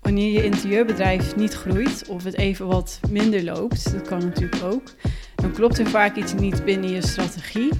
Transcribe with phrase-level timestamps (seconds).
[0.00, 4.94] Wanneer je interieurbedrijf niet groeit of het even wat minder loopt, dat kan natuurlijk ook,
[5.34, 7.70] dan klopt er vaak iets niet binnen je strategie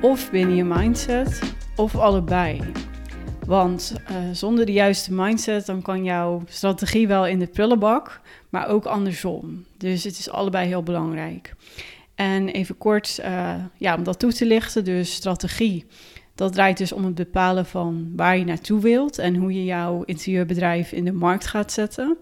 [0.00, 1.40] of binnen je mindset
[1.76, 2.60] of allebei.
[3.46, 8.68] Want uh, zonder de juiste mindset dan kan jouw strategie wel in de prullenbak, maar
[8.68, 9.64] ook andersom.
[9.76, 11.54] Dus het is allebei heel belangrijk.
[12.14, 15.86] En even kort, uh, ja, om dat toe te lichten, dus strategie.
[16.36, 20.02] Dat draait dus om het bepalen van waar je naartoe wilt en hoe je jouw
[20.02, 22.16] interieurbedrijf in de markt gaat zetten.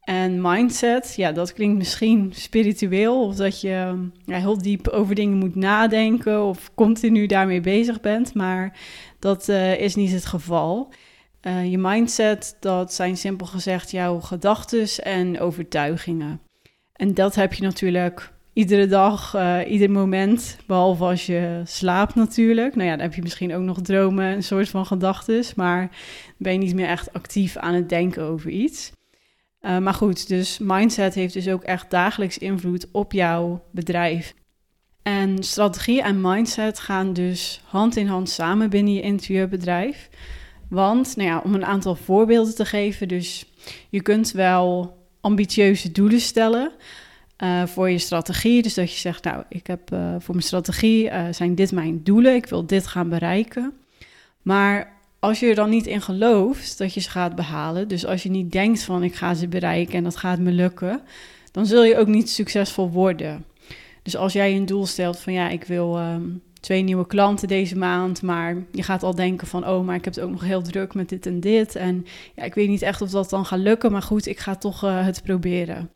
[0.00, 5.38] En mindset, ja, dat klinkt misschien spiritueel of dat je ja, heel diep over dingen
[5.38, 8.78] moet nadenken of continu daarmee bezig bent, maar
[9.18, 10.92] dat uh, is niet het geval.
[11.42, 16.40] Uh, je mindset, dat zijn simpel gezegd jouw gedachten en overtuigingen.
[16.92, 22.74] En dat heb je natuurlijk iedere dag, uh, ieder moment, behalve als je slaapt natuurlijk.
[22.74, 25.90] Nou ja, dan heb je misschien ook nog dromen, een soort van gedachten, maar
[26.36, 28.92] ben je niet meer echt actief aan het denken over iets.
[29.60, 34.34] Uh, maar goed, dus mindset heeft dus ook echt dagelijks invloed op jouw bedrijf.
[35.02, 40.08] En strategie en mindset gaan dus hand in hand samen binnen je interieurbedrijf.
[40.68, 43.44] Want, nou ja, om een aantal voorbeelden te geven, dus
[43.90, 46.72] je kunt wel ambitieuze doelen stellen
[47.42, 48.62] uh, voor je strategie.
[48.62, 52.02] Dus dat je zegt, nou, ik heb uh, voor mijn strategie uh, zijn dit mijn
[52.02, 53.72] doelen, ik wil dit gaan bereiken.
[54.42, 58.22] Maar als je er dan niet in gelooft dat je ze gaat behalen, dus als
[58.22, 61.00] je niet denkt van ik ga ze bereiken en dat gaat me lukken,
[61.52, 63.44] dan zul je ook niet succesvol worden.
[64.02, 67.76] Dus als jij een doel stelt van ja, ik wil um, twee nieuwe klanten deze
[67.76, 70.62] maand, maar je gaat al denken van oh, maar ik heb het ook nog heel
[70.62, 73.58] druk met dit en dit en ja, ik weet niet echt of dat dan gaat
[73.58, 75.90] lukken, maar goed, ik ga toch het proberen.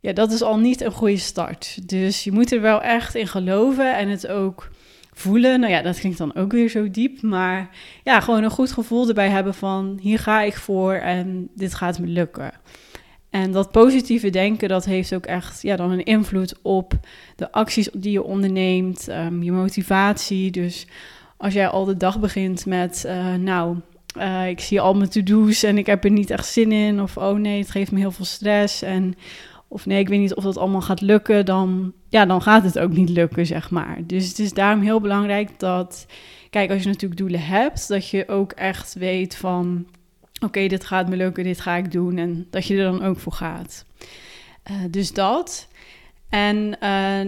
[0.00, 1.88] Ja, dat is al niet een goede start.
[1.88, 4.70] Dus je moet er wel echt in geloven en het ook
[5.12, 5.60] voelen.
[5.60, 7.22] Nou ja, dat klinkt dan ook weer zo diep.
[7.22, 7.70] Maar
[8.04, 11.98] ja, gewoon een goed gevoel erbij hebben van hier ga ik voor en dit gaat
[11.98, 12.52] me lukken.
[13.30, 16.92] En dat positieve denken, dat heeft ook echt ja, dan een invloed op
[17.36, 20.50] de acties die je onderneemt, um, je motivatie.
[20.50, 20.86] Dus
[21.36, 23.76] als jij al de dag begint met, uh, nou,
[24.18, 27.02] uh, ik zie al mijn to-do's en ik heb er niet echt zin in.
[27.02, 28.82] Of, oh nee, het geeft me heel veel stress.
[28.82, 29.14] En
[29.68, 32.78] of nee, ik weet niet of dat allemaal gaat lukken, dan, ja, dan gaat het
[32.78, 33.98] ook niet lukken, zeg maar.
[34.06, 36.06] Dus het is daarom heel belangrijk dat,
[36.50, 39.86] kijk, als je natuurlijk doelen hebt, dat je ook echt weet van,
[40.40, 43.18] oké, dit gaat me lukken, dit ga ik doen en dat je er dan ook
[43.18, 43.84] voor gaat.
[44.70, 45.68] Uh, dus dat.
[46.28, 46.70] En uh,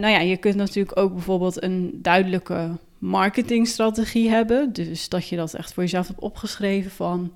[0.00, 4.72] nou ja, je kunt natuurlijk ook bijvoorbeeld een duidelijke marketingstrategie hebben.
[4.72, 7.32] Dus dat je dat echt voor jezelf hebt opgeschreven van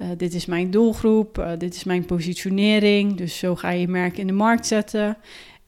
[0.00, 3.16] uh, dit is mijn doelgroep, uh, dit is mijn positionering.
[3.16, 5.16] Dus zo ga je je merk in de markt zetten.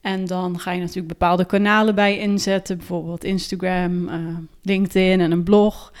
[0.01, 5.43] En dan ga je natuurlijk bepaalde kanalen bij inzetten, bijvoorbeeld Instagram, uh, LinkedIn en een
[5.43, 5.93] blog.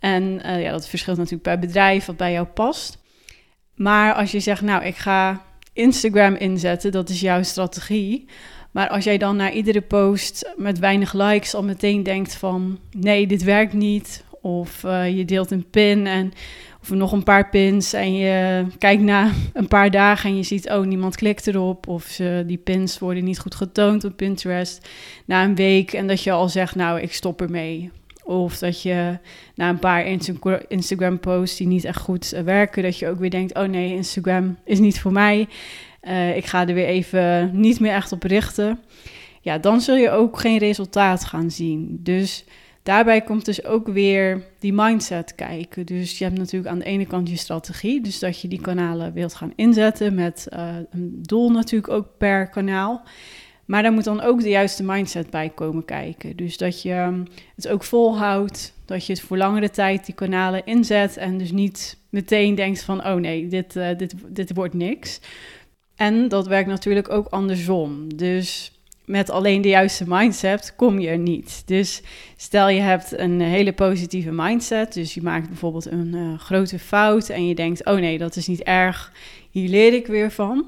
[0.00, 2.98] En ja, dat verschilt natuurlijk per bedrijf wat bij jou past.
[3.74, 8.28] Maar als je zegt, nou, ik ga Instagram inzetten, dat is jouw strategie.
[8.70, 13.26] Maar als jij dan naar iedere post met weinig likes al meteen denkt van, nee,
[13.26, 14.24] dit werkt niet.
[14.40, 16.32] Of je deelt een pin en
[16.90, 20.70] of nog een paar pins en je kijkt na een paar dagen en je ziet,
[20.70, 21.86] oh, niemand klikt erop.
[21.86, 24.88] Of ze, die pins worden niet goed getoond op Pinterest
[25.24, 25.92] na een week.
[25.92, 27.90] En dat je al zegt, nou, ik stop ermee.
[28.24, 29.18] Of dat je
[29.54, 30.06] na een paar
[30.68, 34.56] Instagram-posts die niet echt goed eh, werken, dat je ook weer denkt, oh nee, Instagram
[34.64, 35.48] is niet voor mij.
[36.02, 38.80] Uh, ik ga er weer even niet meer echt op richten.
[39.40, 42.00] Ja, dan zul je ook geen resultaat gaan zien.
[42.02, 42.44] Dus
[42.86, 45.86] daarbij komt dus ook weer die mindset kijken.
[45.86, 49.12] Dus je hebt natuurlijk aan de ene kant je strategie, dus dat je die kanalen
[49.12, 53.02] wilt gaan inzetten met uh, een doel natuurlijk ook per kanaal.
[53.64, 56.36] Maar daar moet dan ook de juiste mindset bij komen kijken.
[56.36, 57.24] Dus dat je ehm,
[57.56, 61.98] het ook volhoudt, dat je het voor langere tijd die kanalen inzet en dus niet
[62.10, 65.20] meteen denkt van, oh nee, dit, uh, dit, dit wordt niks.
[65.96, 68.16] En dat werkt natuurlijk ook andersom.
[68.16, 68.75] Dus
[69.06, 71.62] met alleen de juiste mindset kom je er niet.
[71.66, 72.02] Dus
[72.36, 77.28] stel je hebt een hele positieve mindset, dus je maakt bijvoorbeeld een uh, grote fout
[77.28, 79.12] en je denkt, oh nee, dat is niet erg,
[79.50, 80.64] hier leer ik weer van.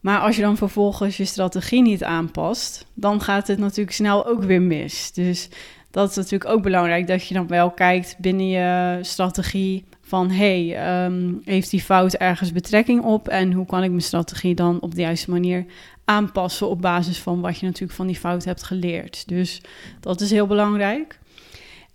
[0.00, 4.42] Maar als je dan vervolgens je strategie niet aanpast, dan gaat het natuurlijk snel ook
[4.42, 5.12] weer mis.
[5.12, 5.48] Dus
[5.90, 11.04] dat is natuurlijk ook belangrijk dat je dan wel kijkt binnen je strategie van hey,
[11.04, 14.94] um, heeft die fout ergens betrekking op en hoe kan ik mijn strategie dan op
[14.94, 15.64] de juiste manier
[16.04, 19.28] aanpassen op basis van wat je natuurlijk van die fout hebt geleerd.
[19.28, 19.60] Dus
[20.00, 21.20] dat is heel belangrijk.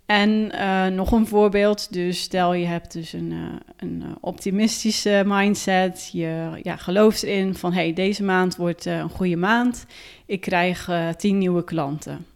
[0.06, 3.38] En uh, nog een voorbeeld, dus stel je hebt dus een, uh,
[3.76, 9.86] een optimistische mindset, je ja, gelooft erin van hey, deze maand wordt een goede maand,
[10.26, 12.26] ik krijg tien nieuwe klanten.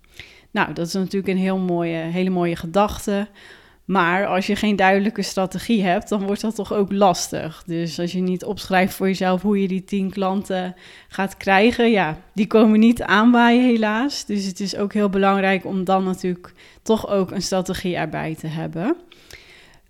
[0.51, 3.29] Nou, dat is natuurlijk een heel mooie, hele mooie gedachte.
[3.85, 7.63] Maar als je geen duidelijke strategie hebt, dan wordt dat toch ook lastig.
[7.67, 10.75] Dus als je niet opschrijft voor jezelf hoe je die tien klanten
[11.09, 14.25] gaat krijgen, ja, die komen niet aanwaaien helaas.
[14.25, 16.53] Dus het is ook heel belangrijk om dan natuurlijk
[16.83, 18.97] toch ook een strategie erbij te hebben.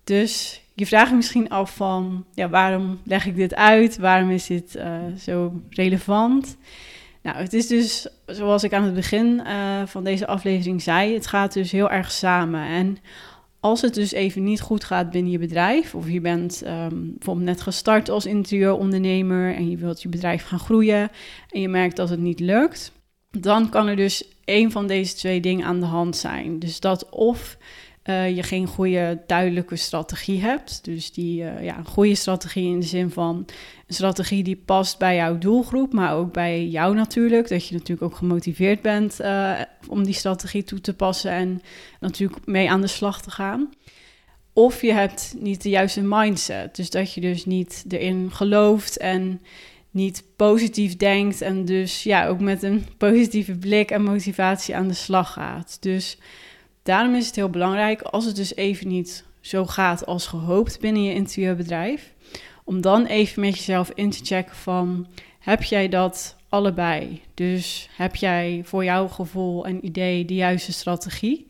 [0.03, 3.97] Dus je vraagt misschien af van, ja, waarom leg ik dit uit?
[3.97, 6.57] Waarom is dit uh, zo relevant?
[7.21, 11.27] Nou, het is dus, zoals ik aan het begin uh, van deze aflevering zei, het
[11.27, 12.67] gaat dus heel erg samen.
[12.67, 12.97] En
[13.63, 17.45] als het dus even niet goed gaat binnen je bedrijf, of je bent um, bijvoorbeeld
[17.47, 21.09] net gestart als interieurondernemer en je wilt je bedrijf gaan groeien
[21.49, 22.91] en je merkt dat het niet lukt,
[23.29, 26.59] dan kan er dus een van deze twee dingen aan de hand zijn.
[26.59, 27.57] Dus dat of
[28.03, 30.83] uh, je geen goede duidelijke strategie hebt.
[30.83, 33.45] Dus die, uh, ja, een goede strategie in de zin van
[33.87, 37.47] een strategie die past bij jouw doelgroep, maar ook bij jou natuurlijk.
[37.47, 41.61] Dat je natuurlijk ook gemotiveerd bent uh, om die strategie toe te passen en
[41.99, 43.69] natuurlijk mee aan de slag te gaan.
[44.53, 46.75] Of je hebt niet de juiste mindset.
[46.75, 49.41] Dus dat je dus niet erin gelooft en
[49.91, 51.41] niet positief denkt.
[51.41, 55.77] En dus ja, ook met een positieve blik en motivatie aan de slag gaat.
[55.79, 56.17] Dus
[56.83, 61.03] Daarom is het heel belangrijk, als het dus even niet zo gaat als gehoopt binnen
[61.03, 62.13] je interieurbedrijf,
[62.63, 65.07] om dan even met jezelf in te checken van,
[65.39, 67.21] heb jij dat allebei?
[67.33, 71.47] Dus heb jij voor jouw gevoel en idee de juiste strategie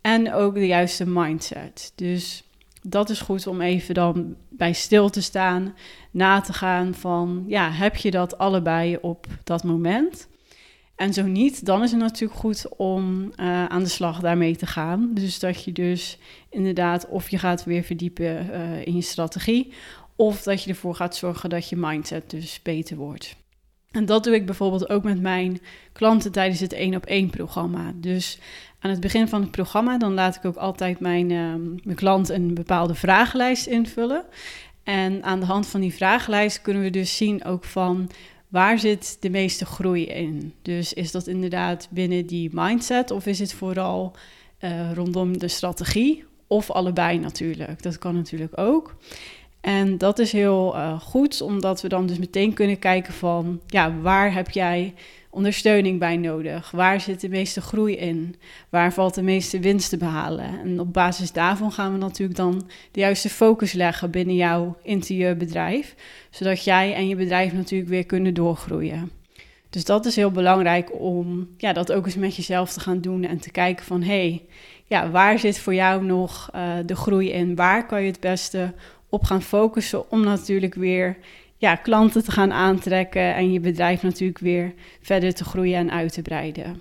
[0.00, 1.92] en ook de juiste mindset?
[1.94, 2.42] Dus
[2.82, 5.74] dat is goed om even dan bij stil te staan,
[6.10, 10.28] na te gaan van, ja, heb je dat allebei op dat moment?
[10.98, 14.66] En zo niet, dan is het natuurlijk goed om uh, aan de slag daarmee te
[14.66, 15.10] gaan.
[15.14, 16.18] Dus dat je dus
[16.50, 19.72] inderdaad of je gaat weer verdiepen uh, in je strategie,
[20.16, 23.36] of dat je ervoor gaat zorgen dat je mindset dus beter wordt.
[23.90, 25.60] En dat doe ik bijvoorbeeld ook met mijn
[25.92, 27.92] klanten tijdens het 1 op 1 programma.
[27.94, 28.38] Dus
[28.78, 31.54] aan het begin van het programma, dan laat ik ook altijd mijn, uh,
[31.84, 34.24] mijn klant een bepaalde vragenlijst invullen.
[34.82, 38.10] En aan de hand van die vragenlijst kunnen we dus zien ook van
[38.48, 40.54] waar zit de meeste groei in?
[40.62, 44.12] Dus is dat inderdaad binnen die mindset of is het vooral
[44.60, 46.24] uh, rondom de strategie?
[46.46, 47.82] Of allebei natuurlijk.
[47.82, 48.96] Dat kan natuurlijk ook.
[49.60, 54.00] En dat is heel uh, goed, omdat we dan dus meteen kunnen kijken van, ja,
[54.00, 54.94] waar heb jij
[55.30, 56.70] ondersteuning bij nodig?
[56.70, 58.34] Waar zit de meeste groei in?
[58.68, 60.60] Waar valt de meeste winst te behalen?
[60.60, 65.94] En op basis daarvan gaan we natuurlijk dan de juiste focus leggen binnen jouw interieurbedrijf,
[66.30, 69.10] zodat jij en je bedrijf natuurlijk weer kunnen doorgroeien.
[69.70, 73.24] Dus dat is heel belangrijk om ja, dat ook eens met jezelf te gaan doen
[73.24, 74.44] en te kijken van hé, hey,
[74.84, 77.54] ja, waar zit voor jou nog uh, de groei in?
[77.54, 78.74] Waar kan je het beste
[79.08, 81.16] op gaan focussen om natuurlijk weer
[81.58, 86.12] ja, klanten te gaan aantrekken en je bedrijf natuurlijk weer verder te groeien en uit
[86.12, 86.80] te breiden.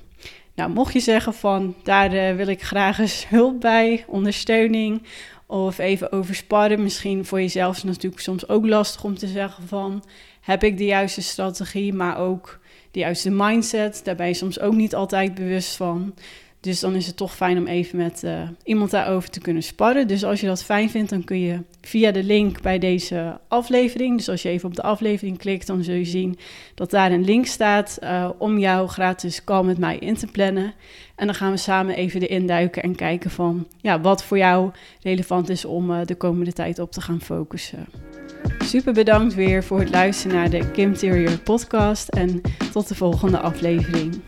[0.55, 5.03] Nou, mocht je zeggen van daar uh, wil ik graag eens hulp bij, ondersteuning
[5.45, 9.67] of even over sparren, misschien voor jezelf is natuurlijk soms ook lastig om te zeggen
[9.67, 10.03] van
[10.41, 12.59] heb ik de juiste strategie, maar ook
[12.91, 14.01] de juiste mindset.
[14.03, 16.13] Daar ben je soms ook niet altijd bewust van.
[16.59, 20.07] Dus dan is het toch fijn om even met uh, iemand daarover te kunnen sparren.
[20.07, 24.17] Dus als je dat fijn vindt, dan kun je via de link bij deze aflevering.
[24.17, 26.37] Dus als je even op de aflevering klikt, dan zul je zien
[26.75, 30.73] dat daar een link staat uh, om jou gratis call met mij in te plannen.
[31.15, 34.71] En dan gaan we samen even erin duiken en kijken van ja, wat voor jou
[35.01, 37.87] relevant is om uh, de komende tijd op te gaan focussen.
[38.59, 43.39] Super bedankt weer voor het luisteren naar de Kim Terrier podcast en tot de volgende
[43.39, 44.21] aflevering.